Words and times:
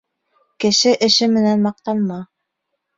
Кеше 0.65 0.95
эше 1.09 1.29
менән 1.37 1.65
маҡтанма. 1.69 2.23